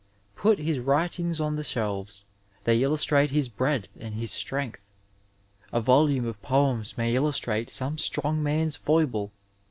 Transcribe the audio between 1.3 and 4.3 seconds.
on the shelves— ^they illustrate his breadth and